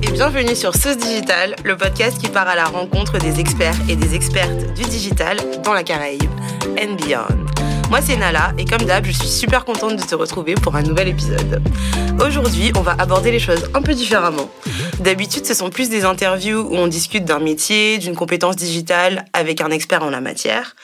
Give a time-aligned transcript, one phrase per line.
[0.00, 3.96] Et bienvenue sur Sauce Digital, le podcast qui part à la rencontre des experts et
[3.96, 6.30] des expertes du digital dans la Caraïbe
[6.80, 7.46] and beyond.
[7.90, 10.82] Moi c'est Nala et comme d'hab je suis super contente de te retrouver pour un
[10.82, 11.62] nouvel épisode.
[12.24, 14.48] Aujourd'hui on va aborder les choses un peu différemment.
[15.00, 19.60] D'habitude ce sont plus des interviews où on discute d'un métier, d'une compétence digitale avec
[19.60, 20.74] un expert en la matière.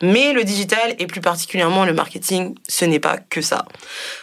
[0.00, 3.64] Mais le digital et plus particulièrement le marketing, ce n'est pas que ça.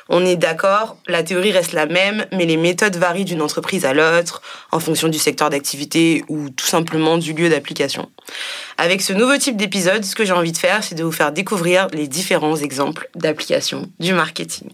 [0.08, 3.94] On est d'accord, la théorie reste la même, mais les méthodes varient d'une entreprise à
[3.94, 8.10] l'autre, en fonction du secteur d'activité ou tout simplement du lieu d'application.
[8.78, 11.34] Avec ce nouveau type d'épisode, ce que j'ai envie de faire, c'est de vous faire
[11.34, 14.70] découvrir les différents exemples d'application du marketing.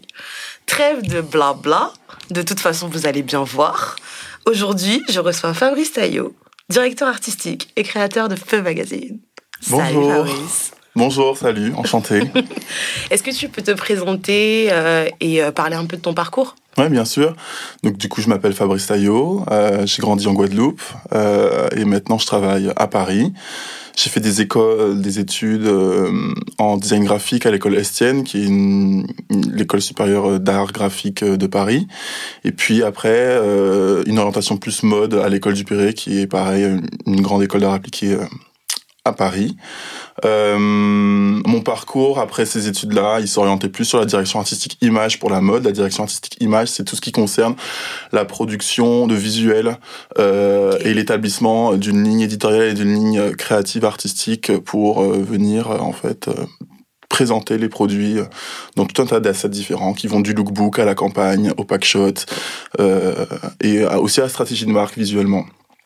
[0.66, 1.92] Trêve de blabla,
[2.30, 3.96] de toute façon vous allez bien voir.
[4.46, 6.34] Aujourd'hui, je reçois Fabrice Taillot,
[6.68, 9.18] directeur artistique et créateur de Feu Magazine.
[9.68, 9.84] Bonjour.
[9.84, 10.72] Salut Fabrice.
[10.94, 12.20] Bonjour, salut, enchanté.
[13.10, 16.54] Est-ce que tu peux te présenter euh, et euh, parler un peu de ton parcours?
[16.76, 17.34] Oui, bien sûr.
[17.82, 20.82] Donc du coup, je m'appelle Fabrice Taillot, euh, j'ai grandi en Guadeloupe
[21.74, 23.32] et maintenant je travaille à Paris.
[23.96, 25.70] J'ai fait des écoles, des études
[26.58, 31.86] en design graphique à l'école Estienne, qui est l'école supérieure d'art graphique de Paris.
[32.44, 33.36] Et puis après,
[34.06, 36.66] une orientation plus mode à l'école du Péré, qui est pareil,
[37.06, 38.16] une grande école d'art appliqué
[39.04, 39.56] à Paris.
[40.24, 45.28] Euh, mon parcours après ces études-là, il s'orientait plus sur la direction artistique image pour
[45.28, 45.64] la mode.
[45.64, 47.56] La direction artistique image, c'est tout ce qui concerne
[48.12, 49.76] la production de visuels
[50.18, 55.78] euh, et l'établissement d'une ligne éditoriale et d'une ligne créative artistique pour euh, venir euh,
[55.78, 56.34] en fait euh,
[57.08, 58.18] présenter les produits
[58.76, 62.14] dans tout un tas d'assets différents qui vont du lookbook à la campagne, au packshot
[63.60, 65.44] et aussi à la stratégie de marque visuellement.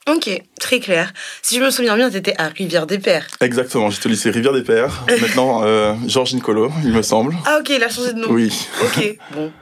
[0.08, 1.12] Ok, très clair.
[1.42, 3.26] Si je me souviens bien, tu étais à Rivière des Pères.
[3.40, 5.04] Exactement, j'étais au lycée Rivière des Pères.
[5.20, 7.34] Maintenant, euh, Georges Nicolo, il me semble.
[7.44, 8.28] Ah ok, il a changé de nom.
[8.30, 8.52] Oui.
[8.82, 9.52] Ok, bon.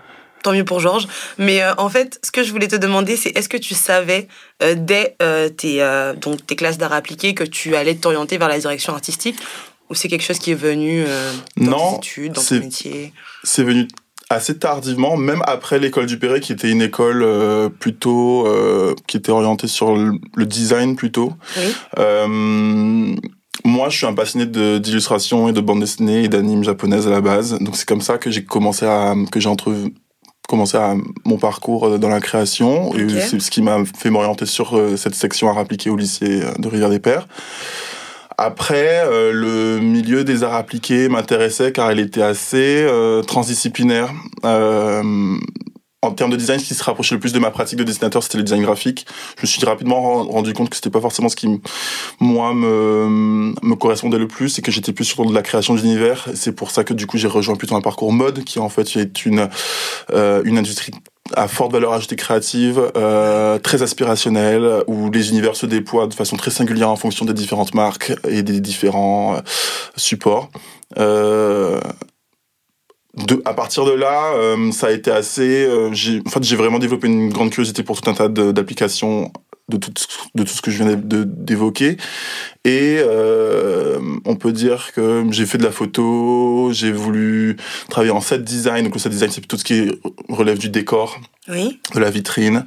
[0.43, 1.09] Tant mieux pour Georges.
[1.39, 4.29] Mais euh, en fait, ce que je voulais te demander, c'est est-ce que tu savais
[4.63, 5.17] euh, dès
[5.57, 9.39] tes, donc, tes classes d'art appliqué que tu allais t'orienter vers la direction artistique?
[9.89, 11.05] Ou c'est quelque chose qui est venu
[11.57, 13.15] dans non, tes études, dans ton métier?
[13.45, 13.89] C'est venu
[14.35, 19.17] assez tardivement, même après l'école du Perret, qui était une école euh, plutôt euh, qui
[19.17, 21.33] était orientée sur le, design plutôt.
[21.57, 21.75] Oui.
[21.99, 23.17] Euh,
[23.65, 24.47] moi, je suis un passionné
[24.79, 28.19] d'illustration et de bande dessinée et d'anime japonaise à la base, donc c'est comme ça
[28.19, 29.75] que j'ai commencé à que j'ai entre
[30.47, 30.95] commencé à
[31.25, 33.17] mon parcours dans la création Okay.
[33.17, 36.69] et c'est ce qui m'a fait m'orienter sur cette section art appliqué au lycée de
[36.69, 37.27] Rivière des Pères.
[38.37, 44.13] Après, euh, le milieu des arts appliqués m'intéressait car il était assez euh, transdisciplinaire.
[44.45, 45.39] Euh,
[46.05, 48.23] en termes de design, ce qui se rapprochait le plus de ma pratique de dessinateur,
[48.23, 49.07] c'était le design graphique.
[49.39, 51.49] Je me suis rapidement rendu compte que c'était pas forcément ce qui,
[52.21, 56.29] moi, me, me correspondait le plus et que j'étais plus sur de la création d'univers.
[56.35, 58.97] C'est pour ça que, du coup, j'ai rejoint plutôt un parcours mode qui, en fait,
[58.97, 59.49] est une,
[60.13, 60.93] euh, une industrie
[61.33, 66.37] à forte valeur ajoutée créative, euh, très aspirationnelle, où les univers se déploient de façon
[66.37, 69.41] très singulière en fonction des différentes marques et des différents euh,
[69.97, 70.51] supports.
[70.99, 71.81] Euh,
[73.17, 75.65] de, à partir de là, euh, ça a été assez.
[75.67, 79.33] Euh, j'ai, en fait, j'ai vraiment développé une grande curiosité pour tout un tas d'applications
[79.69, 79.93] de tout,
[80.35, 81.97] de tout ce que je viens d'évoquer.
[82.65, 87.57] Et euh, on peut dire que j'ai fait de la photo, j'ai voulu
[87.89, 88.85] travailler en set design.
[88.85, 89.91] Donc le set design, c'est tout ce qui
[90.29, 91.79] relève du décor, Oui.
[91.95, 92.65] de la vitrine.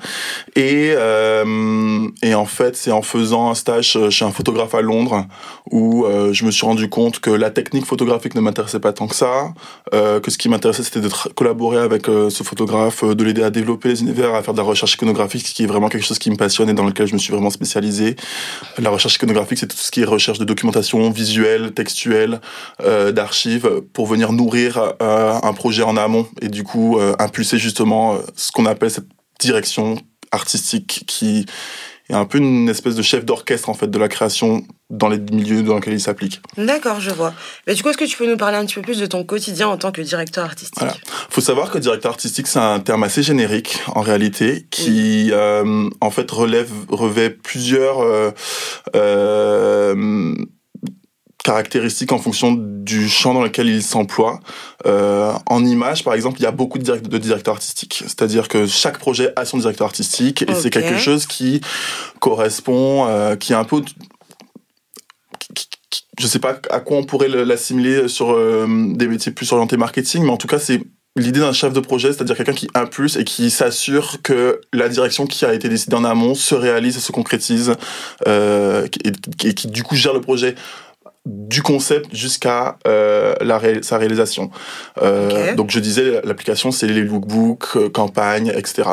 [0.55, 5.25] Et, euh, et en fait, c'est en faisant un stage chez un photographe à Londres
[5.71, 9.07] où euh, je me suis rendu compte que la technique photographique ne m'intéressait pas tant
[9.07, 9.53] que ça,
[9.93, 13.43] euh, que ce qui m'intéressait, c'était de collaborer avec euh, ce photographe, euh, de l'aider
[13.43, 16.05] à développer les univers, à faire de la recherche iconographique, ce qui est vraiment quelque
[16.05, 18.15] chose qui me passionne et dans lequel je me suis vraiment spécialisé.
[18.77, 22.41] La recherche iconographique, c'est tout ce qui est recherche de documentation visuelle, textuelle,
[22.83, 27.57] euh, d'archives, pour venir nourrir euh, un projet en amont et du coup euh, impulser
[27.57, 29.07] justement euh, ce qu'on appelle cette
[29.39, 29.97] direction
[30.31, 31.45] artistique qui
[32.09, 35.17] est un peu une espèce de chef d'orchestre en fait de la création dans les
[35.17, 36.41] milieux dans lesquels il s'applique.
[36.55, 37.33] D'accord, je vois.
[37.65, 39.25] Mais du coup, est-ce que tu peux nous parler un petit peu plus de ton
[39.25, 40.77] quotidien en tant que directeur artistique?
[40.77, 40.95] Voilà.
[41.29, 46.11] Faut savoir que directeur artistique c'est un terme assez générique en réalité qui euh, en
[46.11, 48.31] fait relève revêt plusieurs euh,
[48.95, 50.33] euh,
[51.47, 54.39] caractéristiques en fonction du champ dans lequel il s'emploie.
[54.85, 58.03] Euh, en image, par exemple, il y a beaucoup de, direct- de directeurs artistiques.
[58.05, 61.61] C'est-à-dire que chaque projet a son directeur artistique et c'est quelque chose qui
[62.19, 63.81] correspond, euh, qui est un peu
[66.19, 68.65] je sais pas à quoi on pourrait le- l'assimiler sur euh,
[68.95, 70.81] des métiers plus orientés marketing, mais en tout cas, c'est
[71.15, 75.25] l'idée d'un chef de projet, c'est-à-dire quelqu'un qui impulse et qui s'assure que la direction
[75.27, 77.73] qui a été décidée en amont se réalise et se concrétise,
[78.27, 80.55] euh, et, et qui du coup gère le projet
[81.27, 84.49] du concept jusqu'à euh, la sa réalisation.
[85.01, 88.89] Euh, Donc je disais, l'application, c'est les lookbooks, euh, campagnes, etc.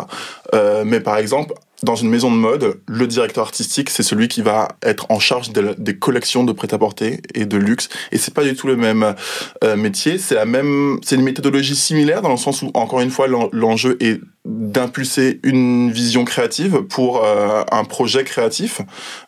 [0.52, 4.42] Euh, mais par exemple, dans une maison de mode, le directeur artistique, c'est celui qui
[4.42, 7.88] va être en charge des collections de prêt-à-porter et de luxe.
[8.12, 9.14] Et c'est pas du tout le même
[9.62, 10.18] euh, métier.
[10.18, 13.96] C'est la même, c'est une méthodologie similaire dans le sens où, encore une fois, l'enjeu
[14.00, 18.82] est d'impulser une vision créative pour euh, un projet créatif.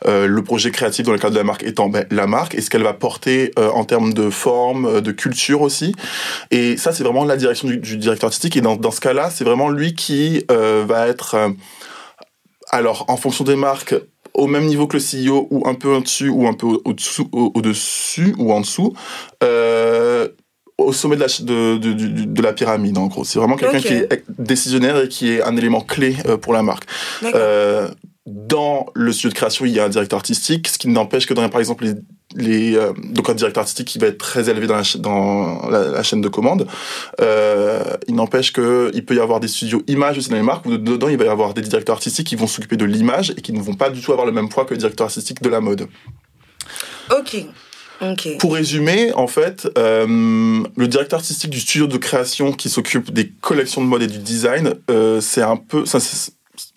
[0.06, 2.60] Euh, le projet créatif dans le cadre de la marque étant ben, la marque et
[2.60, 5.94] ce qu'elle va porter en termes de forme, de culture aussi.
[6.50, 8.56] Et ça, c'est vraiment la direction du, du directeur artistique.
[8.56, 11.54] Et dans, dans ce cas-là, c'est vraiment lui qui va être
[12.70, 13.94] alors, en fonction des marques,
[14.34, 18.34] au même niveau que le CEO ou un peu au-dessus ou un peu au-dessous, au-dessus
[18.38, 18.92] ou en dessous,
[19.42, 20.28] euh,
[20.78, 21.92] au sommet de la, de, de,
[22.24, 23.24] de, la pyramide, en gros.
[23.24, 26.62] C'est vraiment quelqu'un qui est décisionnaire et qui est un élément clé euh, pour la
[26.62, 26.84] marque.
[27.24, 27.88] Euh,
[28.26, 31.34] dans le studio de création, il y a un directeur artistique, ce qui n'empêche que
[31.34, 31.94] dans, par exemple, les
[32.34, 36.02] les, euh, donc un directeur artistique qui va être très élevé dans la, dans la,
[36.02, 36.66] chaîne de commande.
[37.20, 40.76] Euh, il n'empêche qu'il peut y avoir des studios images aussi dans les marques où
[40.76, 43.52] dedans il va y avoir des directeurs artistiques qui vont s'occuper de l'image et qui
[43.52, 45.60] ne vont pas du tout avoir le même poids que le directeur artistique de la
[45.60, 45.88] mode.
[47.10, 47.46] Ok.
[48.02, 48.36] Okay.
[48.36, 50.06] Pour résumer, en fait, euh,
[50.76, 54.18] le directeur artistique du studio de création qui s'occupe des collections de mode et du
[54.18, 54.74] design,
[55.22, 55.98] c'est un peu, ça,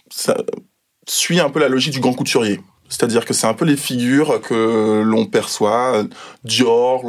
[0.10, 0.38] ça,
[1.10, 2.60] suit un peu la logique du grand couturier.
[2.90, 6.04] C'est-à-dire que c'est un peu les figures que l'on perçoit.
[6.44, 7.04] Dior,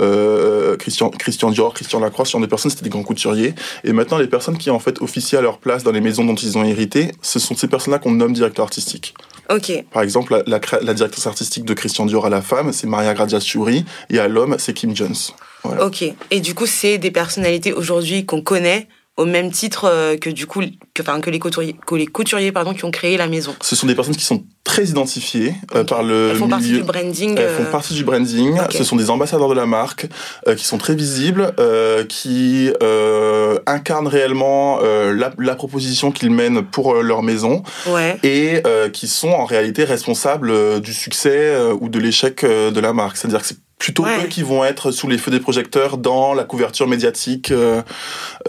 [0.00, 3.54] euh, Christian, Christian Dior, Christian Lacroix, ce genre de personnes, c'était des grands couturiers.
[3.82, 6.36] Et maintenant, les personnes qui en fait officient à leur place dans les maisons dont
[6.36, 9.14] ils ont hérité, ce sont ces personnes-là qu'on nomme directeurs artistiques.
[9.48, 9.84] Ok.
[9.92, 13.84] Par exemple, la, la, directrice artistique de Christian Dior à la femme, c'est Maria Grazia-Chiuri,
[14.10, 15.16] et à l'homme, c'est Kim Jones.
[15.64, 16.04] Ok.
[16.30, 18.86] Et du coup, c'est des personnalités aujourd'hui qu'on connaît
[19.20, 20.62] au même titre euh, que du coup
[20.94, 23.54] que, enfin, que les couturiers, que les couturiers pardon, qui ont créé la maison.
[23.60, 26.82] Ce sont des personnes qui sont très identifiées euh, par le Elles font partie du
[26.82, 27.36] branding.
[27.38, 28.58] Elles font euh, partie du branding.
[28.70, 30.06] Ce sont des ambassadeurs de la marque
[30.56, 31.52] qui sont très visibles,
[32.08, 32.70] qui
[33.66, 38.18] incarnent réellement la, la, proposition qu'ils mènent pour leur maison ouais.
[38.22, 38.62] et
[38.92, 43.16] qui sont en réalité responsables du succès ou de l'échec de la marque.
[43.18, 46.44] C'est-à-dire que c'est plutôt eux qui vont être sous les feux des projecteurs dans la
[46.44, 47.80] couverture médiatique euh,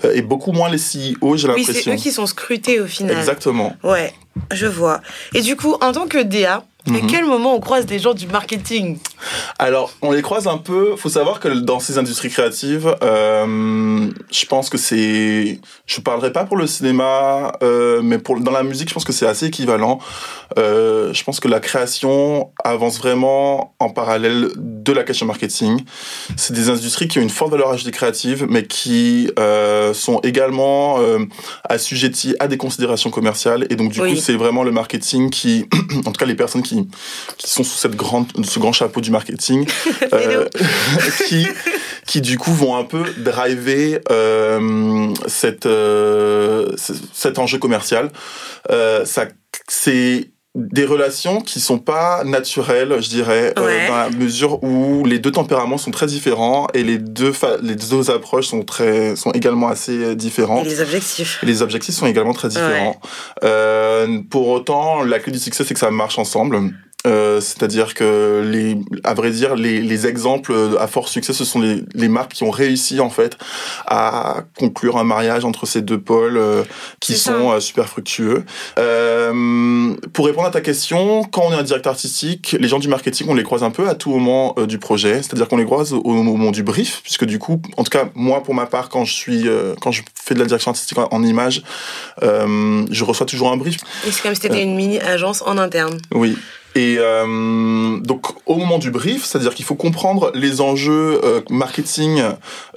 [0.03, 1.73] euh, et beaucoup moins les CEO, j'ai l'impression.
[1.73, 3.17] Oui, c'est eux qui sont scrutés au final.
[3.17, 3.75] Exactement.
[3.81, 4.13] Ouais,
[4.51, 5.01] je vois.
[5.33, 7.07] Et du coup, en tant que DA, à mhm.
[7.07, 8.97] quel moment on croise des gens du marketing?
[9.59, 10.95] Alors, on les croise un peu.
[10.95, 15.59] Faut savoir que dans ces industries créatives, euh, je pense que c'est.
[15.85, 19.13] Je parlerai pas pour le cinéma, euh, mais pour dans la musique, je pense que
[19.13, 19.99] c'est assez équivalent.
[20.57, 25.83] Euh, je pense que la création avance vraiment en parallèle de la question marketing.
[26.35, 29.29] C'est des industries qui ont une forte valeur ajoutée créative, mais qui
[29.93, 30.97] sont également
[31.69, 33.67] assujetties à des considérations commerciales.
[33.69, 35.67] Et donc, du coup, c'est vraiment le marketing qui,
[36.05, 36.71] en tout cas, les personnes qui
[37.37, 39.67] qui, sont sous cette grande, ce grand chapeau du marketing,
[40.13, 40.47] euh,
[41.27, 41.47] qui,
[42.05, 46.71] qui du coup vont un peu driver euh, cette, euh,
[47.13, 48.09] cet enjeu commercial.
[48.69, 49.25] Euh, ça,
[49.67, 55.17] c'est des relations qui sont pas naturelles, je dirais, euh, dans la mesure où les
[55.17, 57.31] deux tempéraments sont très différents et les deux
[57.61, 60.65] les deux approches sont très sont également assez différentes.
[60.65, 61.39] Et les objectifs.
[61.41, 62.99] les objectifs sont également très différents.
[63.45, 66.59] Euh, pour autant, la clé du succès c'est que ça marche ensemble.
[67.07, 71.59] Euh, c'est-à-dire que les, à vrai dire, les, les, exemples à fort succès, ce sont
[71.59, 73.37] les, les, marques qui ont réussi en fait
[73.87, 76.63] à conclure un mariage entre ces deux pôles euh,
[76.99, 78.43] qui sont euh, super fructueux.
[78.77, 82.87] Euh, pour répondre à ta question, quand on est un directeur artistique, les gens du
[82.87, 85.93] marketing, on les croise un peu à tout moment du projet, c'est-à-dire qu'on les croise
[85.93, 89.05] au, moment du brief, puisque du coup, en tout cas moi pour ma part, quand
[89.05, 89.47] je suis,
[89.81, 91.63] quand je fais de la direction artistique en, en image,
[92.21, 93.77] je reçois toujours un brief.
[94.07, 95.97] Et c'est comme si c'était une mini agence en interne.
[96.13, 96.37] Oui.
[96.75, 102.21] Et euh, donc au moment du brief, c'est-à-dire qu'il faut comprendre les enjeux euh, marketing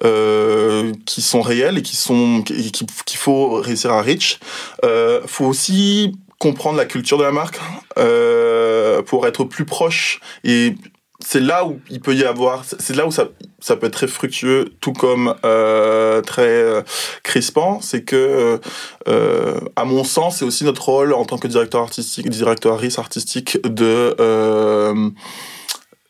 [0.02, 4.40] euh, qui sont réels et qui sont qu'il faut réussir à reach.
[4.84, 7.60] Euh, faut aussi comprendre la culture de la marque
[7.96, 10.74] euh, pour être plus proche et
[11.26, 13.28] c'est là où il peut y avoir, c'est là où ça,
[13.58, 16.82] ça peut être très fructueux, tout comme euh, très euh,
[17.22, 17.80] crispant.
[17.80, 18.58] C'est que, euh,
[19.08, 23.58] euh, à mon sens, c'est aussi notre rôle en tant que directeur artistique, directeur artistique
[23.64, 25.10] de euh,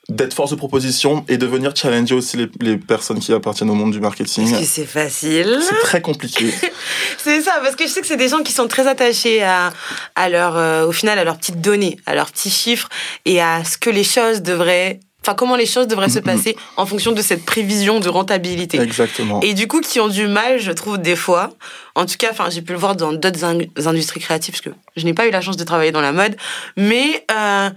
[0.09, 3.75] d'être force de proposition et de venir challenger aussi les, les, personnes qui appartiennent au
[3.75, 4.45] monde du marketing.
[4.45, 6.53] Est-ce que c'est facile C'est très compliqué.
[7.19, 9.73] c'est ça, parce que je sais que c'est des gens qui sont très attachés à,
[10.15, 12.89] à leur, euh, au final, à leurs petites données, à leurs petits chiffres
[13.25, 16.85] et à ce que les choses devraient enfin comment les choses devraient se passer en
[16.85, 18.79] fonction de cette prévision de rentabilité.
[18.79, 19.41] Exactement.
[19.41, 21.51] Et du coup, qui ont du mal, je trouve des fois.
[21.95, 23.43] En tout cas, enfin, j'ai pu le voir dans d'autres
[23.87, 26.37] industries créatives parce que je n'ai pas eu la chance de travailler dans la mode,
[26.77, 27.71] mais euh,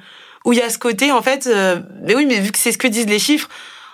[0.47, 2.71] où il y a ce côté, en fait, euh, mais oui, mais vu que c'est
[2.71, 3.49] ce que disent les chiffres,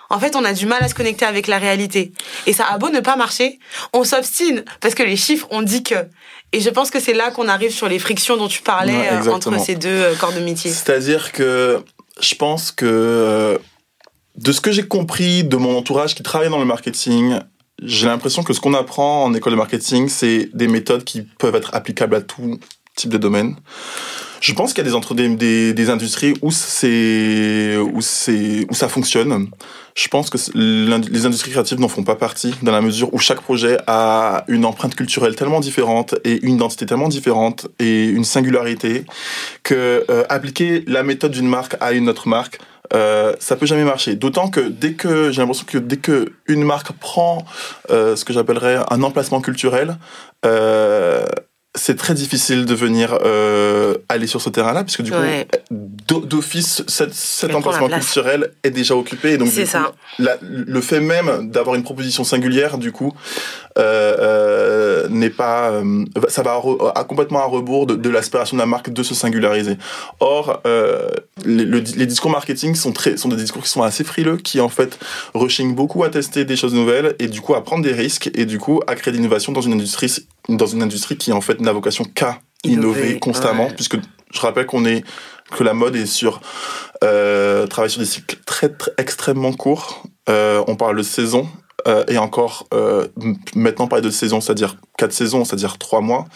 [0.08, 2.12] en fait, on a du mal à se connecter avec la réalité.
[2.46, 3.58] Et ça a beau ne pas marcher,
[3.92, 5.96] on s'obstine parce que les chiffres ont dit que.
[6.52, 9.32] Et je pense que c'est là qu'on arrive sur les frictions dont tu parlais euh,
[9.32, 10.70] entre ces deux euh, corps de métier.
[10.70, 11.82] C'est-à-dire que
[12.20, 13.58] je pense que
[14.36, 17.40] de ce que j'ai compris de mon entourage qui travaille dans le marketing,
[17.82, 21.56] j'ai l'impression que ce qu'on apprend en école de marketing, c'est des méthodes qui peuvent
[21.56, 22.60] être applicables à tout
[22.96, 23.56] type de domaine.
[24.40, 28.66] Je pense qu'il y a des, entre des, des, des industries où c'est où c'est
[28.68, 29.48] où ça fonctionne.
[29.94, 33.40] Je pense que les industries créatives n'en font pas partie dans la mesure où chaque
[33.40, 39.06] projet a une empreinte culturelle tellement différente et une identité tellement différente et une singularité
[39.62, 42.58] que euh, appliquer la méthode d'une marque à une autre marque
[42.92, 44.14] euh, ça peut jamais marcher.
[44.14, 47.44] D'autant que dès que j'ai l'impression que dès que une marque prend
[47.90, 49.96] euh, ce que j'appellerais un emplacement culturel,
[50.44, 51.24] euh,
[51.74, 55.16] c'est très difficile de venir euh, aller sur ce terrain-là, puisque du coup,
[56.08, 59.32] d'office, cet, emplacement culturel est déjà occupé.
[59.32, 59.78] Et donc, du coup,
[60.42, 63.12] le fait même d'avoir une proposition singulière, du coup,
[63.76, 66.60] euh, euh, n'est pas, euh, ça va
[66.94, 69.76] à, complètement à rebours de, de l'aspiration de la marque de se singulariser.
[70.20, 71.08] Or, euh,
[71.44, 74.68] les, les, discours marketing sont très, sont des discours qui sont assez frileux, qui en
[74.68, 74.98] fait
[75.34, 78.46] rushing beaucoup à tester des choses nouvelles et du coup à prendre des risques et
[78.46, 80.14] du coup à créer de l'innovation dans une industrie,
[80.48, 83.96] dans une industrie qui en fait n'a vocation qu'à innover, constamment, puisque
[84.32, 85.04] je rappelle qu'on est
[85.54, 86.40] que la mode est sur
[87.02, 90.02] euh, sur des cycles très, très extrêmement courts.
[90.28, 91.46] Euh, on parle de saison
[91.86, 93.06] euh, et encore euh,
[93.54, 96.26] maintenant parler de saison, c'est-à-dire quatre saisons, c'est-à-dire trois mois,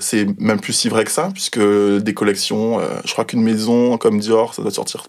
[0.00, 4.18] c'est même plus si vrai que ça, puisque des collections, je crois qu'une maison comme
[4.20, 5.04] Dior, ça doit sortir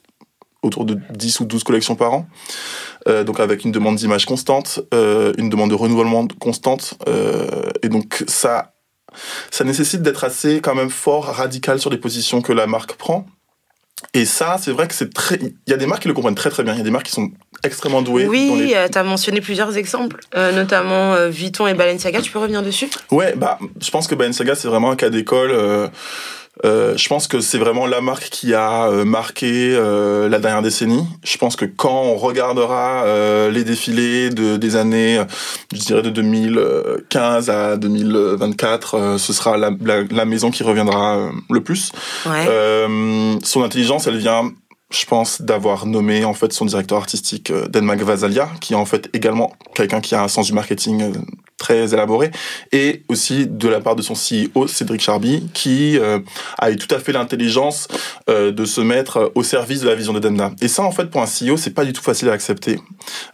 [0.63, 2.27] autour de 10 ou 12 collections par an.
[3.25, 6.95] donc avec une demande d'image constante, une demande de renouvellement constante.
[7.81, 8.73] et donc ça,
[9.49, 13.25] ça nécessite d'être assez quand même fort, radical sur les positions que la marque prend.
[14.13, 15.39] Et ça, c'est vrai que c'est très.
[15.41, 16.73] Il y a des marques qui le comprennent très très bien.
[16.73, 17.29] Il y a des marques qui sont
[17.63, 18.27] extrêmement douées.
[18.27, 22.21] Oui, euh, tu as mentionné plusieurs exemples, euh, notamment euh, Vuitton et Balenciaga.
[22.21, 22.89] Tu peux revenir dessus?
[23.11, 25.51] Ouais, bah, je pense que Balenciaga, c'est vraiment un cas d'école.
[25.51, 25.87] Euh,
[26.63, 31.05] je pense que c'est vraiment la marque qui a euh, marqué euh, la dernière décennie.
[31.23, 33.05] Je pense que quand on regardera
[33.49, 35.21] les défilés de, des années,
[35.73, 41.61] je dirais de 2015 à 2024, ce sera la, la, la, maison qui reviendra le
[41.61, 41.91] plus.
[42.25, 42.45] Ouais.
[43.43, 44.51] son intelligence, elle vient
[44.91, 49.09] je pense d'avoir nommé en fait son directeur artistique Denmark Vasalia, qui est en fait
[49.13, 51.13] également quelqu'un qui a un sens du marketing
[51.61, 52.31] très élaboré,
[52.71, 56.19] et aussi de la part de son CEO, Cédric Charby, qui euh,
[56.57, 57.87] a eu tout à fait l'intelligence
[58.29, 60.51] euh, de se mettre au service de la vision de Demna.
[60.59, 62.79] Et ça, en fait, pour un CEO, c'est pas du tout facile à accepter.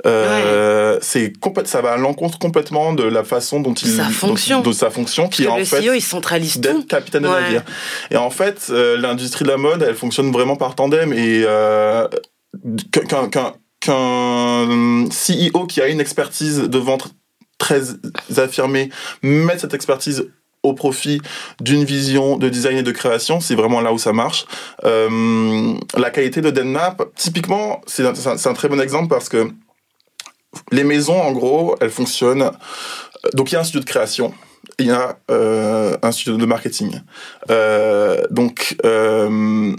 [0.06, 1.34] Euh, C'est
[1.66, 5.30] ça va à l'encontre complètement de la façon dont il, sa fonction, de sa fonction,
[5.30, 7.64] qui est en le fait CEO, il centralise d'être capitaine de navire.
[8.12, 11.46] Et en fait, euh, l'industrie de la mode, elle fonctionne vraiment par tandem et
[12.92, 13.54] qu'un qu'un
[15.10, 17.14] CEO qui a une expertise de vente
[17.58, 17.82] très
[18.38, 18.90] affirmé,
[19.22, 20.30] mettre cette expertise
[20.64, 21.22] au profit
[21.62, 24.46] d'une vision de design et de création, c'est vraiment là où ça marche.
[24.84, 28.14] Euh, la qualité de Denmap, typiquement, c'est un,
[28.46, 29.50] un, très bon exemple parce que
[30.72, 32.52] les maisons, en gros, elles fonctionnent.
[33.34, 34.34] Donc il y a un studio de création,
[34.80, 37.02] il y a euh, un studio de marketing.
[37.50, 39.76] Euh, donc, euh,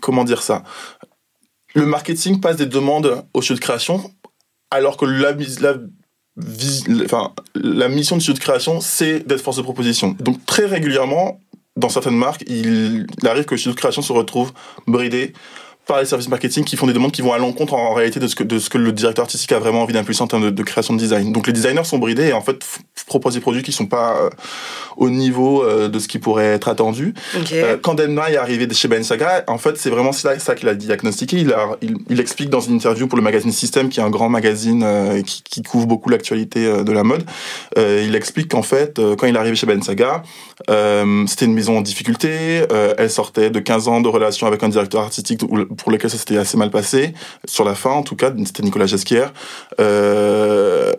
[0.00, 0.62] comment dire ça?
[1.74, 4.12] Le marketing passe des demandes au studio de création,
[4.70, 5.78] alors que la, la
[7.04, 10.16] enfin, la mission du studio de création, c'est d'être force de proposition.
[10.20, 11.40] Donc très régulièrement,
[11.76, 14.52] dans certaines marques, il, arrive que le studio de création se retrouve
[14.86, 15.32] bridé
[15.86, 18.28] par les services marketing qui font des demandes qui vont à l'encontre en réalité de
[18.28, 20.50] ce que, de ce que le directeur artistique a vraiment envie d'impulser en termes de,
[20.50, 21.32] de, création de design.
[21.32, 22.64] Donc les designers sont bridés et en fait
[23.06, 24.30] proposent des produits qui sont pas euh,
[24.96, 27.14] au niveau euh, de ce qui pourrait être attendu.
[27.38, 27.62] Okay.
[27.62, 30.68] Euh, quand Denma est arrivé chez Ben Saga, en fait c'est vraiment ça, ça qu'il
[30.68, 31.38] a diagnostiqué.
[31.38, 34.10] Il, a, il, il, explique dans une interview pour le magazine System, qui est un
[34.10, 37.24] grand magazine euh, qui, qui, couvre beaucoup l'actualité euh, de la mode.
[37.76, 40.22] il explique qu'en fait quand il est arrivé chez Ben Saga,
[41.26, 42.64] c'était une maison en difficulté.
[42.98, 45.40] elle sortait de 15 ans de relation avec un directeur artistique
[45.76, 47.14] pour lequel ça s'était assez mal passé.
[47.44, 49.32] Sur la fin, en tout cas, c'était Nicolas Gesquière.
[49.80, 50.92] Euh,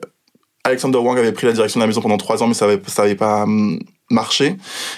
[0.66, 2.82] Alexander Wang avait pris la direction de la maison pendant trois ans, mais ça avait,
[2.88, 4.56] ça avait pas hum, marché.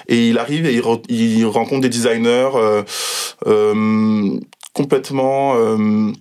[0.07, 2.83] Et il arrive et il, re, il rencontre des designers euh,
[3.47, 4.39] euh,
[4.73, 6.11] complètement euh,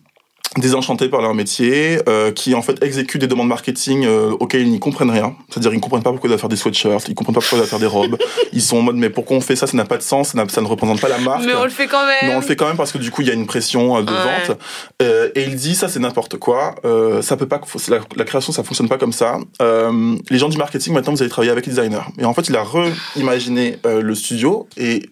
[0.59, 4.71] désenchantés par leur métier, euh, qui en fait exécutent des demandes marketing euh, auxquelles ils
[4.71, 5.35] n'y comprennent rien.
[5.51, 7.59] C'est-à-dire ils ne comprennent pas pourquoi ils doivent faire des sweatshirts, ils comprennent pas pourquoi
[7.59, 8.17] ils doivent faire des robes.
[8.53, 9.67] ils sont en mode mais pourquoi on fait ça?
[9.67, 11.45] Ça n'a pas de sens, ça, ne représente pas la marque.
[11.45, 12.17] Mais on le fait quand même.
[12.23, 13.99] Mais on le fait quand même parce que du coup il y a une pression
[13.99, 14.47] euh, de Ouais.
[14.47, 14.59] vente.
[15.03, 16.75] Euh, et il dit ça c'est n'importe quoi.
[17.21, 17.61] Ça peut pas.
[17.89, 19.39] La, la création ça fonctionne pas comme ça.
[19.61, 22.05] Les gens du marketing maintenant vous allez travailler avec les designers.
[22.19, 25.11] Et en fait il a reimaginé le studio et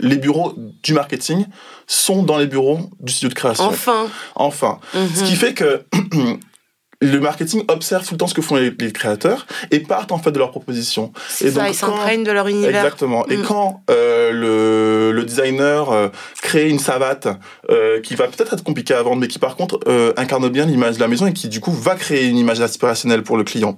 [0.00, 1.46] les bureaux du marketing
[1.86, 3.64] sont dans les bureaux du studio de création.
[3.64, 4.06] Enfin.
[4.34, 4.51] Enfin.
[4.94, 5.08] Mhm.
[5.14, 5.82] Ce qui fait que
[7.04, 10.18] le marketing observe tout le temps ce que font les, les créateurs et partent en
[10.18, 11.12] fait de leurs propositions.
[11.28, 12.76] C'est et ça, donc, ils s'imprègnent de leur univers.
[12.84, 13.26] Exactement.
[13.28, 13.42] Et Mm.
[13.42, 16.08] quand euh, le, le designer euh,
[16.42, 17.26] crée une savate
[17.70, 19.80] euh, qui va peut-être être compliquée à vendre, mais qui par contre
[20.16, 23.24] incarne bien l'image de la maison et qui du coup va créer une image aspirationnelle
[23.24, 23.76] pour le client,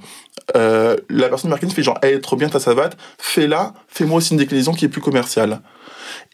[0.55, 4.33] la personne du marketing fait genre, elle est trop bien ta savate, fais-la, fais-moi aussi
[4.33, 5.61] une déclinaison qui est plus commerciale.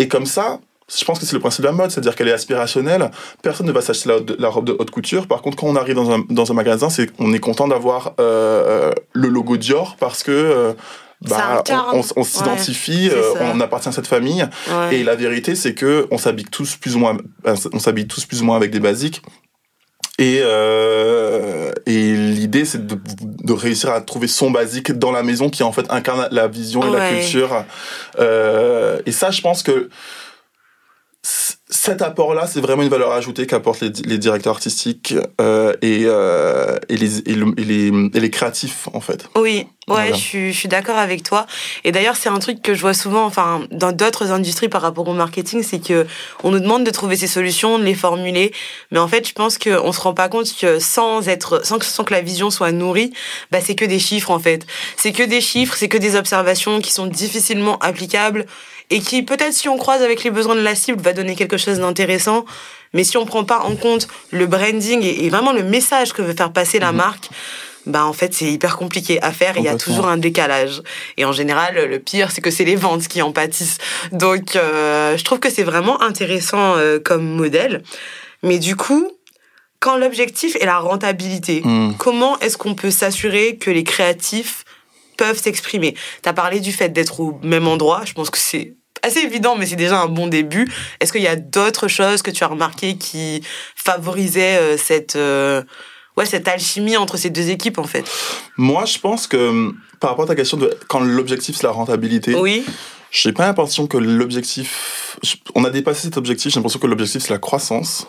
[0.00, 0.58] Et comme ça,
[0.98, 3.10] je pense que c'est le principe de la mode, c'est-à-dire qu'elle est aspirationnelle.
[3.42, 5.26] Personne ne va s'acheter la, la robe de haute couture.
[5.26, 8.14] Par contre, quand on arrive dans un, dans un magasin, c'est on est content d'avoir
[8.20, 10.72] euh, le logo Dior parce que euh,
[11.28, 14.44] bah, on, on- on s'identifie, euh, on appartient à cette famille.
[14.70, 14.96] Ouais.
[14.96, 18.40] Et la vérité, c'est que on s'habille tous plus ou moins, on s'habille tous plus
[18.42, 19.22] ou moins avec des basiques.
[20.18, 25.48] Et, euh, et l'idée, c'est de, de réussir à trouver son basique dans la maison
[25.48, 27.64] qui en fait incarne la vision et la culture.
[28.18, 29.88] Euh, et ça, je pense que
[31.70, 36.76] cet apport-là, c'est vraiment une valeur ajoutée qu'apportent les, les directeurs artistiques euh, et, euh,
[36.88, 39.28] et, les, et, le- et les, et les créatifs, en fait.
[39.36, 41.46] Oui, ouais, je suis, je suis d'accord avec toi.
[41.84, 45.06] Et d'ailleurs, c'est un truc que je vois souvent, enfin, dans d'autres industries par rapport
[45.08, 46.06] au marketing, c'est que
[46.42, 48.52] on nous demande de trouver ces solutions, de les formuler,
[48.90, 51.84] mais en fait, je pense qu'on se rend pas compte que sans être, sans que,
[51.86, 53.12] sans que la vision soit nourrie,
[53.50, 54.66] bah, c'est que des chiffres en fait.
[54.96, 58.46] C'est que des chiffres, c'est que des observations qui sont difficilement applicables
[58.90, 61.56] et qui, peut-être, si on croise avec les besoins de la cible, va donner quelque
[61.56, 62.44] chose d'intéressant.
[62.92, 66.22] Mais si on prend pas en compte le branding et, et vraiment le message que
[66.22, 67.30] veut faire passer la marque,
[67.86, 69.56] bah en fait c'est hyper compliqué à faire.
[69.56, 70.82] Il y a toujours un décalage.
[71.16, 73.78] Et en général, le pire c'est que c'est les ventes qui en pâtissent.
[74.12, 77.82] Donc euh, je trouve que c'est vraiment intéressant euh, comme modèle.
[78.42, 79.10] Mais du coup,
[79.78, 81.94] quand l'objectif est la rentabilité, Mm.
[81.96, 84.64] comment est-ce qu'on peut s'assurer que les créatifs
[85.16, 85.94] peuvent s'exprimer?
[86.22, 88.02] T'as parlé du fait d'être au même endroit.
[88.04, 90.70] Je pense que c'est assez évident, mais c'est déjà un bon début.
[91.00, 93.42] Est-ce qu'il y a d'autres choses que tu as remarquées qui
[93.76, 95.62] favorisaient euh, cette euh,
[96.16, 98.04] ouais cette alchimie entre ces deux équipes en fait?
[98.56, 101.72] Moi, je pense que hum, par rapport à ta question de quand l'objectif c'est la
[101.72, 102.64] rentabilité, Oui.
[103.10, 106.52] j'ai pas l'impression que l'objectif, je- on a dépassé cet objectif.
[106.52, 108.06] J'ai l'impression que l'objectif c'est la croissance.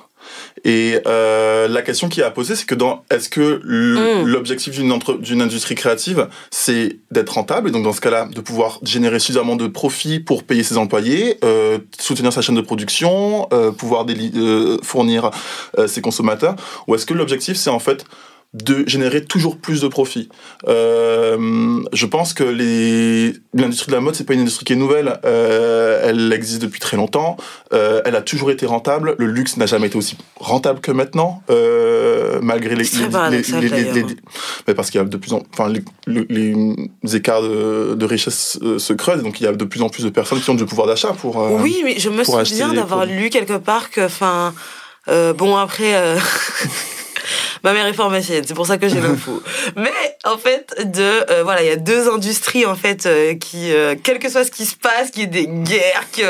[0.63, 4.25] Et euh, la question qui est à poser, c'est que dans est-ce que Mm.
[4.25, 7.69] l'objectif d'une d'une industrie créative, c'est d'être rentable?
[7.69, 11.37] Et donc dans ce cas-là de pouvoir générer suffisamment de profits pour payer ses employés,
[11.43, 15.31] euh, soutenir sa chaîne de production, euh, pouvoir euh, fournir
[15.87, 16.55] ses consommateurs,
[16.87, 18.05] ou est-ce que l'objectif c'est en fait
[18.53, 20.27] de générer toujours plus de profits.
[20.67, 24.77] Euh, je pense que les l'industrie de la mode c'est pas une industrie qui est
[24.77, 25.19] nouvelle.
[25.25, 27.37] Euh, elle existe depuis très longtemps.
[27.73, 29.15] Euh, elle a toujours été rentable.
[29.17, 34.07] Le luxe n'a jamais été aussi rentable que maintenant, euh, malgré les, très paradoxal, d'ailleurs.
[34.67, 38.05] mais parce qu'il y a de plus en enfin les, le- les écarts de, de
[38.05, 39.23] richesse euh, se creusent.
[39.23, 41.13] Donc il y a de plus en plus de personnes qui ont du pouvoir d'achat
[41.13, 41.41] pour.
[41.41, 44.53] euh, Oui, mais je me souviens d'avoir lu quelque part que, enfin,
[45.07, 46.17] euh, bon après, euh,
[47.63, 49.41] ma mère est pharmacienne, c'est pour ça que j'ai l'info.
[49.75, 49.91] Mais
[50.25, 53.95] en fait, de euh, voilà, il y a deux industries en fait euh, qui, euh,
[54.01, 56.25] quel que soit ce qui se passe, qu'il y ait des guerres, qu'il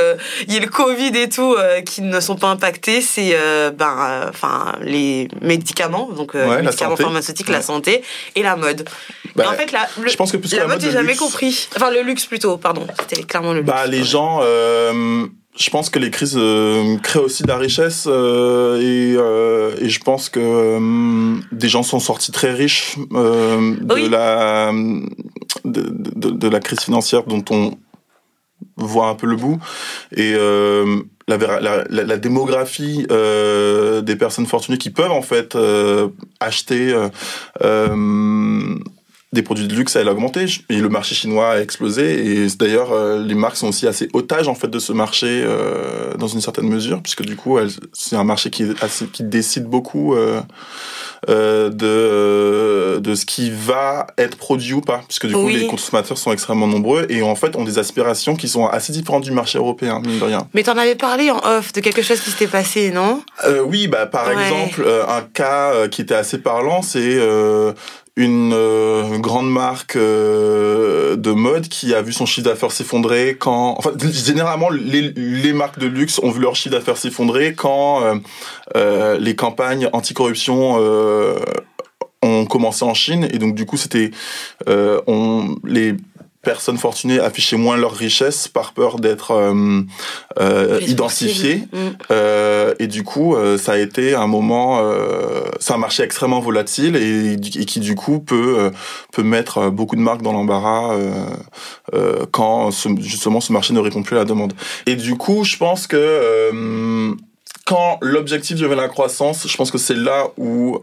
[0.47, 3.95] y ait le Covid et tout, euh, qui ne sont pas impactés, c'est euh, ben,
[3.99, 7.03] euh, enfin les médicaments, donc euh, Ouais, les médicaments santé.
[7.03, 8.03] pharmaceutiques, la santé
[8.35, 8.87] et la mode.
[9.35, 10.91] bah, en fait, la, le- je pense que plus que la la mode, mode, j'ai
[10.91, 11.67] jamais luxe- compris.
[11.75, 12.85] Enfin, le luxe plutôt, pardon.
[12.99, 13.71] C'était clairement le luxe.
[13.71, 15.25] Bah, les gens, euh,
[15.57, 19.89] je pense que les crises euh, créent aussi de la richesse euh, et, euh, et
[19.89, 24.09] je pense que euh, des gens sont sortis très riches euh, de, Oui.
[24.09, 24.71] la,
[25.65, 25.81] de,
[26.15, 27.77] de, de la crise financière dont on
[28.77, 29.59] voit un peu le bout
[30.15, 36.09] et euh, la, la, la, démographie euh, des personnes fortunées qui peuvent en fait euh,
[36.39, 36.93] acheter
[39.33, 42.25] des produits de luxe, elle a augmenté et le marché chinois a explosé.
[42.43, 46.15] Et d'ailleurs, euh, les marques sont aussi assez otages en fait de ce marché euh,
[46.17, 47.57] dans une certaine mesure, puisque du coup,
[47.93, 50.41] c'est un marché qui, est assez, qui décide beaucoup euh,
[51.69, 56.31] de, de ce qui va être produit ou pas, puisque du coup, les consommateurs sont
[56.33, 60.01] extrêmement nombreux et en fait ont des aspirations qui sont assez différentes du marché européen,
[60.05, 60.47] mine de rien.
[60.53, 63.21] Mais t'en avais parlé en off de quelque chose qui s'était passé, non?
[63.65, 64.33] Oui, bah par Ouais.
[64.33, 67.17] exemple, un cas qui était assez parlant, c'est
[68.19, 73.75] euh, une grande marque euh, de mode qui a vu son chiffre d'affaires s'effondrer quand
[73.77, 78.03] enfin généralement les, les, marques de luxe ont vu leur chiffre d'affaires s'effondrer quand
[78.75, 80.77] euh, les campagnes anticorruption
[82.21, 83.29] ont commencé en Chine.
[83.31, 84.11] Et donc du coup c'était
[84.67, 85.95] les
[86.41, 89.81] personnes fortunées affichaient moins leur richesse par peur d'être euh,
[90.39, 91.67] euh, identifiées.
[91.71, 91.77] Mm.
[92.09, 96.39] Euh, et du coup, euh, ça a été un moment, euh, c'est un marché extrêmement
[96.39, 98.69] volatile et, et, qui du coup peut euh,
[99.11, 100.97] peut mettre beaucoup de marques dans l'embarras
[102.31, 104.53] quand ce, justement ce marché ne répond plus à la demande.
[104.85, 107.11] Et du coup, je pense que
[107.65, 110.81] quand l'objectif devient la croissance, je pense que c'est là où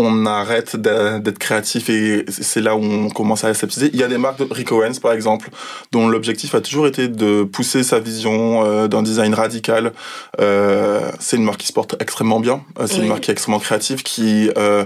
[0.00, 3.90] on arrête d'être créatif et c'est là où on commence à aseptiser.
[3.92, 5.50] Il y a des marques de Rick Owens, par exemple,
[5.92, 9.92] dont l'objectif a toujours été de pousser sa vision euh, d'un design radical.
[10.40, 12.62] Euh, c'est une marque qui se porte extrêmement bien.
[12.78, 14.84] Euh, c'est une marque qui est extrêmement créative, qui euh,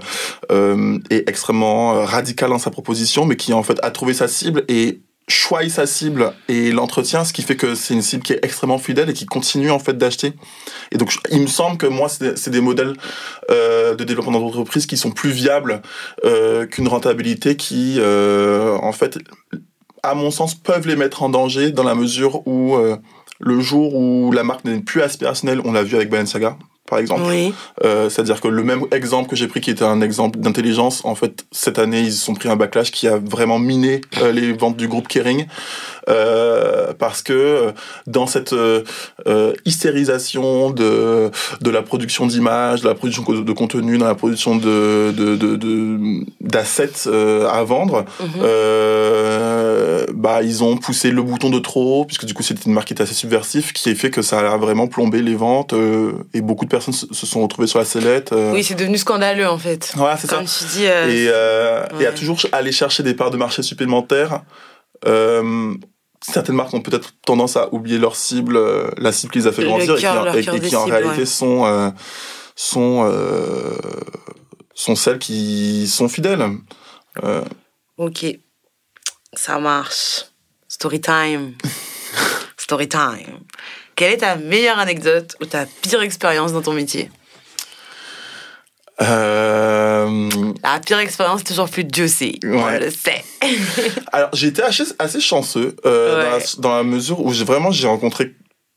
[0.51, 4.65] euh, est extrêmement radicale dans sa proposition, mais qui en fait a trouvé sa cible
[4.69, 8.41] et choisit sa cible et l'entretien, ce qui fait que c'est une cible qui est
[8.43, 10.35] extrêmement fidèle et qui continue en fait d'acheter.
[10.93, 12.95] Et donc, il me semble que moi, c'est des modèles
[13.51, 15.81] euh, de développement d'entreprise qui sont plus viables
[16.25, 19.19] euh, qu'une rentabilité qui, euh, en fait,
[20.03, 22.97] à mon sens, peuvent les mettre en danger dans la mesure où euh,
[23.41, 27.23] le jour où la marque n'est plus aspirationnelle, on l'a vu avec Balenciaga, par exemple.
[27.27, 27.55] Oui.
[27.85, 31.15] Euh, C'est-à-dire que le même exemple que j'ai pris, qui était un exemple d'intelligence, en
[31.15, 34.77] fait, cette année, ils ont pris un backlash qui a vraiment miné euh, les ventes
[34.77, 35.47] du groupe Kering.
[36.09, 37.73] Euh, parce que euh,
[38.07, 38.83] dans cette euh,
[39.65, 45.13] hystérisation de, de la production d'images, de la production de contenu, dans la production de,
[45.17, 50.13] de, de, d'assets à vendre, mm-hmm.
[50.13, 52.93] bah, ils ont poussé le bouton de trop, puisque du coup, c'était une marque qui
[52.93, 55.75] était assez subversive, qui a fait que ça a vraiment plombé les ventes
[56.35, 58.35] et beaucoup de personnes se sont retrouvées sur la sellette.
[58.53, 59.93] Oui, c'est devenu scandaleux en fait.
[59.97, 60.43] Voilà, c'est ça.
[60.43, 61.85] dis, et, ouais.
[62.01, 64.43] et à toujours aller chercher des parts de marché supplémentaires.
[65.07, 65.75] Euh,
[66.33, 69.53] certaines marques ont peut-être tendance à oublier leur cible, euh, la cible qui les a
[69.53, 71.27] fait grandir et qui, et, qui en réalité ouais.
[71.27, 71.91] sont euh,
[72.57, 73.77] sont euh,
[74.75, 76.45] sont celles qui sont fidèles.
[77.97, 78.27] Ok,
[79.35, 80.25] ça marche.
[80.69, 81.55] Story time.
[82.57, 83.41] Story time.
[83.95, 87.11] Quelle est ta meilleure anecdote ou ta pire expérience dans ton métier?
[89.01, 89.64] Euh...
[90.63, 92.51] La pire expérience est toujours plus juicy, ouais.
[92.51, 93.25] on le sait.
[94.13, 96.25] Alors j'ai été assez, chanceux euh, ouais.
[96.25, 98.35] dans, la, dans, la, mesure où vraiment j'ai rencontré.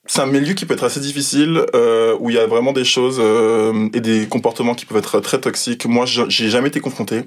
[0.08, 2.86] C'est un milieu qui peut être assez difficile, euh, où il y a vraiment des
[2.86, 5.86] choses euh, et des comportements qui peuvent être très toxiques.
[5.86, 7.24] Moi, j'ai jamais été confronté.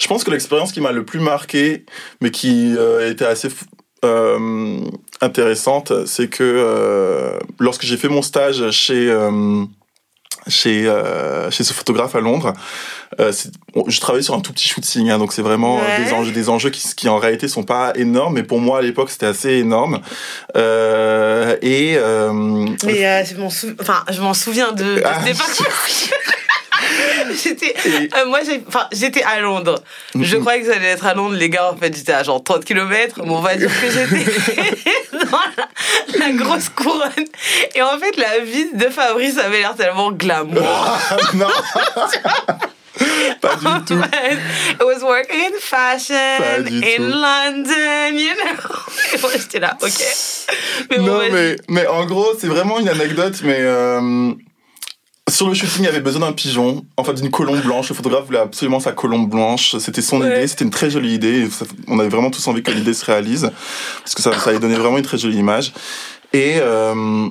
[0.00, 1.86] Je pense que l'expérience qui m'a le plus marqué,
[2.20, 3.48] mais qui euh, était assez
[4.04, 4.80] euh,
[5.20, 9.16] intéressante, c'est que euh, lorsque j'ai fait mon stage chez
[10.48, 12.52] chez euh, chez ce photographe à Londres.
[13.20, 13.32] Euh,
[13.86, 16.04] je travaillais sur un tout petit shooting, hein, donc c'est vraiment ouais.
[16.04, 18.82] des enjeux des enjeux qui, qui en réalité sont pas énormes, mais pour moi à
[18.82, 20.00] l'époque c'était assez énorme.
[20.56, 22.32] Euh, et euh,
[22.84, 23.68] mais euh, je m'en sou...
[23.80, 25.20] enfin je m'en souviens de, de ah,
[27.42, 27.74] j'étais
[28.16, 28.40] euh, moi
[28.92, 29.82] j'étais à Londres
[30.18, 32.64] je croyais que j'allais être à Londres les gars en fait j'étais à genre 30
[32.64, 34.24] km mais on va dire que j'étais
[35.12, 35.38] dans
[36.18, 37.10] la, la, grosse couronne
[37.74, 40.62] et en fait la vie de Fabrice avait l'air tellement glamour
[41.34, 41.48] non
[43.40, 44.00] pas du tout.
[44.00, 47.02] It was working in fashion in tout.
[47.02, 49.28] London, you know.
[49.36, 49.90] J'étais là, ok.
[50.90, 54.32] Mais bon, non, mais, mais en gros, c'est vraiment une anecdote, mais euh,
[55.34, 57.88] sur le shooting, il y avait besoin d'un pigeon, en fait d'une colombe blanche.
[57.88, 59.76] Le photographe voulait absolument sa colombe blanche.
[59.78, 60.28] C'était son ouais.
[60.28, 61.48] idée, c'était une très jolie idée.
[61.88, 63.50] On avait vraiment tous envie que l'idée se réalise,
[64.00, 65.72] parce que ça, ça allait donner vraiment une très jolie image.
[66.32, 67.28] Et euh,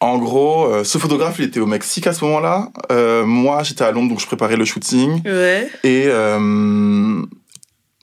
[0.00, 2.70] en gros, euh, ce photographe, il était au Mexique à ce moment-là.
[2.90, 5.22] Euh, moi, j'étais à Londres, donc je préparais le shooting.
[5.24, 5.70] Ouais.
[5.84, 7.22] Et euh,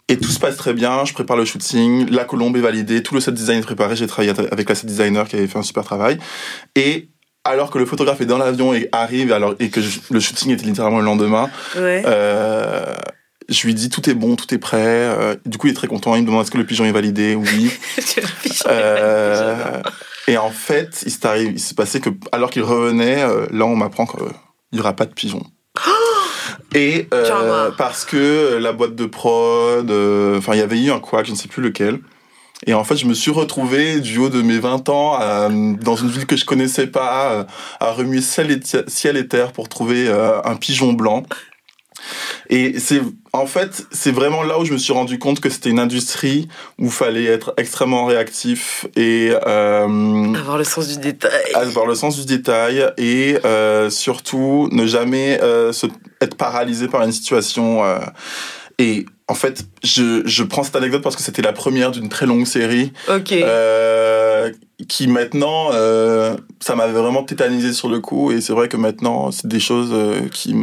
[0.09, 3.13] et tout se passe très bien, je prépare le shooting, la colombe est validée, tout
[3.13, 5.63] le set design est préparé, j'ai travaillé avec la set designer qui avait fait un
[5.63, 6.17] super travail.
[6.75, 7.09] Et
[7.47, 10.51] alors que le photographe est dans l'avion et arrive alors, et que je, le shooting
[10.51, 12.03] était littéralement le lendemain, ouais.
[12.05, 12.93] euh,
[13.49, 14.77] je lui dis tout est bon, tout est prêt.
[14.83, 16.15] Euh, du coup, il est très content.
[16.15, 17.35] Il me demande est-ce que le pigeon est validé?
[17.35, 17.71] Oui.
[18.67, 19.81] euh,
[20.27, 24.05] et en fait, il s'est il s'est passé que alors qu'il revenait, là, on m'apprend
[24.05, 24.19] qu'il
[24.73, 25.43] n'y aura pas de pigeon.
[26.75, 27.07] et
[27.77, 29.89] parce que la boîte de prod,
[30.37, 31.99] enfin, il y avait eu un quoi, je ne sais plus lequel.
[32.65, 35.95] Et en fait, je me suis retrouvé du haut de mes 20 ans à, dans
[35.95, 37.45] une ville que je connaissais pas,
[37.79, 41.23] à remuer ciel et, ciel et terre pour trouver euh, un pigeon blanc.
[42.49, 43.01] Et c'est
[43.33, 46.47] en fait, c'est vraiment là où je me suis rendu compte que c'était une industrie
[46.79, 51.53] où il fallait être extrêmement réactif et euh, avoir le sens du détail.
[51.53, 55.87] Avoir le sens du détail et euh, surtout ne jamais euh, se
[56.21, 57.83] être paralysé par une situation.
[57.83, 57.99] euh,
[58.79, 62.25] et en fait, je, je prends cette anecdote parce que c'était la première d'une très
[62.25, 63.33] longue série Ok.
[63.33, 64.51] euh,
[64.87, 68.31] qui maintenant, euh, ça m'avait vraiment tétanisé sur le coup.
[68.31, 70.55] Et c'est vrai que maintenant, c'est des choses euh, qui,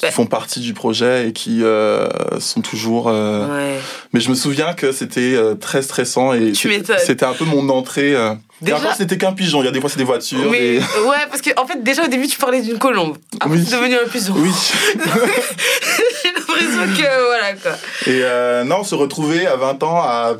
[0.00, 0.12] qui Ouais.
[0.12, 2.08] font partie du projet et qui euh,
[2.40, 3.08] sont toujours.
[3.08, 3.78] euh, Ouais.
[4.14, 8.14] Mais je me souviens que c'était euh, très stressant et c'était un peu mon entrée.
[8.16, 8.32] euh.
[8.62, 9.62] Déjà- c'était qu'un pigeon.
[9.62, 10.50] Il y a des fois, c'est des voitures.
[10.50, 13.16] Mais, des- ouais, parce que en fait, déjà au début, tu parlais d'une colombe.
[13.40, 13.64] Après, Oui.
[13.66, 14.34] c'est devenu un pigeon.
[14.36, 14.50] Oui.
[14.94, 17.72] J'ai l'impression que voilà quoi.
[18.06, 20.34] Et euh, non, se retrouver à 20 ans à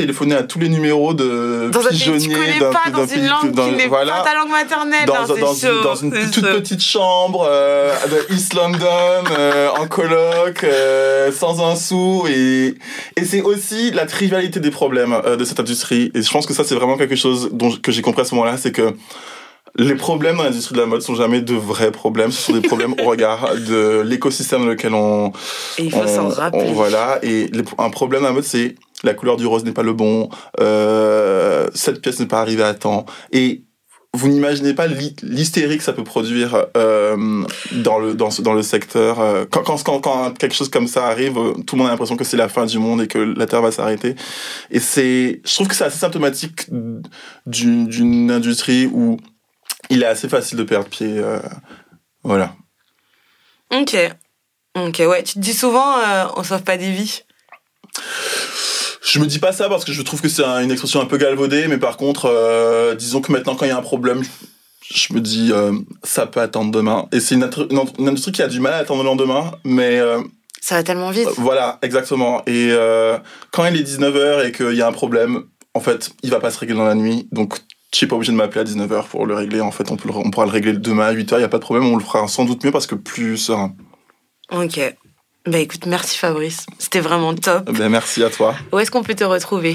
[0.00, 3.18] téléphoner à tous les numéros de Dans pays tu pigeonniers connais d'un- pas, dans pays
[3.18, 4.14] une langue dans- qui n'est voilà.
[4.14, 5.06] pas ta langue maternelle.
[5.06, 9.68] dans, hein, dans, une, dans une c'est toute petite chambre euh, de East London euh,
[9.78, 12.74] en coloc euh, sans un sou et,
[13.16, 16.54] et c'est aussi la trivialité des problèmes euh, de cette industrie et je pense que
[16.54, 18.94] ça c'est vraiment quelque chose dont, que j'ai compris à ce moment-là c'est que
[19.76, 22.60] les problèmes dans l'industrie de la mode sont jamais de vrais problèmes, ce sont des
[22.66, 25.32] problèmes au regard de l'écosystème dans lequel on,
[25.78, 26.64] Et il faut s'en rappeler.
[26.68, 29.72] on- voilà, et les- un problème dans la mode, c'est la couleur du rose n'est
[29.72, 30.28] pas le bon,
[30.60, 33.06] euh, cette pièce n'est pas arrivée à temps.
[33.32, 33.62] Et
[34.12, 38.54] vous n'imaginez pas l'hy- l'hystérie que ça peut produire euh, dans, le, dans, ce- dans
[38.54, 39.20] le secteur.
[39.20, 41.92] euh, Quand, quand, quand, quand quelque chose comme ça arrive, euh, tout le monde a
[41.92, 44.16] l'impression que c'est la fin du monde et que la Terre va s'arrêter.
[44.72, 46.66] Et c'est, je trouve que c'est assez symptomatique
[47.46, 49.16] d'une d'une industrie où
[49.90, 51.18] il est assez facile de perdre pied.
[51.18, 51.38] euh,
[52.22, 52.54] voilà.
[53.72, 53.96] Ok.
[54.76, 55.22] Ok, ouais.
[55.22, 57.22] Tu te dis souvent, euh, on sauve pas des vies.
[59.04, 61.06] Je me dis pas ça parce que je trouve que c'est un- une expression un
[61.06, 64.22] peu galvaudée, mais par contre, euh, disons que maintenant, quand il y a un problème,
[64.94, 65.72] je me dis, euh,
[66.04, 67.08] ça peut attendre demain.
[67.12, 67.48] Et c'est une,
[68.06, 70.20] industrie qui a du mal à attendre le lendemain, mais euh,
[70.60, 71.28] Ça va tellement vite.
[71.38, 72.42] voilà, exactement.
[72.46, 72.70] Et
[73.50, 76.50] quand il est 19h et qu'il y a un problème, en fait, il va pas
[76.50, 77.58] se régler dans la nuit, donc
[77.92, 79.60] je suis pas obligé de m'appeler à 19h pour le régler.
[79.60, 81.48] En fait, on, peut le- on pourra le régler demain à 8h, il y a
[81.48, 83.74] pas de problème, on le fera sans doute mieux parce que plus serein.
[84.52, 84.80] Ok.
[85.46, 86.66] Bah écoute, merci Fabrice.
[86.78, 87.70] C'était vraiment top.
[87.72, 88.54] Ben, merci à toi.
[88.74, 89.74] Où est-ce qu'on peut te retrouver?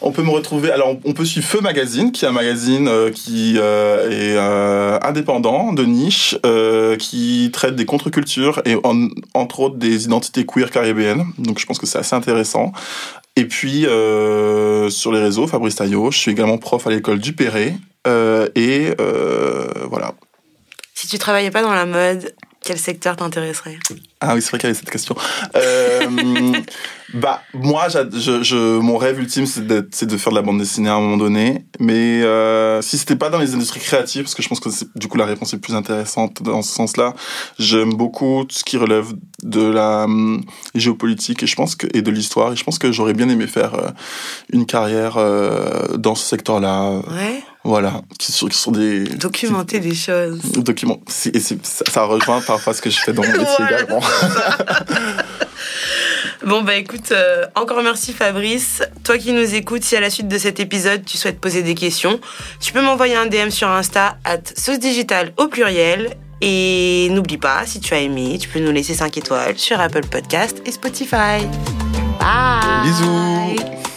[0.00, 0.70] On peut me retrouver.
[0.72, 4.98] Alors, on- peut suivre Feu Magazine, qui est un magazine euh, qui euh, est euh,
[5.02, 6.34] indépendant, de niche,
[6.98, 11.26] qui traite des contre-cultures et en- entre autres des identités queer caribéennes.
[11.36, 12.72] Donc, je pense que c'est assez intéressant.
[13.36, 16.10] Et puis, euh, sur les réseaux, Fabrice Taillot.
[16.10, 17.74] Je suis également prof à l'école du Perret.
[18.06, 20.14] Euh, et euh, voilà.
[20.94, 22.34] Si tu travaillais pas dans la mode,
[22.64, 23.78] quel secteur t'intéresserait?
[24.20, 25.16] Ah oui, c'est vrai qu'il y avait cette question.
[25.56, 26.08] Euh,
[27.14, 30.94] bah, moi, je, je, mon rêve ultime, c'est de faire de la bande dessinée à
[30.94, 31.64] un moment donné.
[31.80, 34.86] Mais euh, si c'était pas dans les industries créatives, parce que je pense que c'est-
[34.96, 37.14] du coup la réponse est plus intéressante dans ce sens-là,
[37.58, 40.42] j'aime beaucoup tout ce qui relève de la hum,
[40.74, 42.52] géopolitique et je pense que et de l'histoire.
[42.52, 43.90] Et je pense que j'aurais bien aimé faire euh,
[44.52, 47.00] une carrière euh, dans ce secteur-là.
[47.10, 47.42] Ouais.
[47.64, 50.40] Voilà, qui sont, qui sont des Documenter des choses.
[50.56, 50.98] documents.
[51.06, 51.54] C'est- Et ça,
[51.88, 53.82] ça rejoint parfois ce que je fais dans mon métier Voilà.
[53.82, 54.00] également.
[56.44, 58.82] Bon bah écoute, euh, encore merci Fabrice.
[59.04, 61.74] Toi qui nous écoutes, si à la suite de cet épisode tu souhaites poser des
[61.76, 62.18] questions,
[62.60, 66.16] tu peux m'envoyer un DM sur Insta at sauce digital au pluriel.
[66.40, 70.04] Et n'oublie pas, si tu as aimé, tu peux nous laisser 5 étoiles sur Apple
[70.08, 71.46] Podcast et Spotify.
[72.18, 73.91] Bye Bisous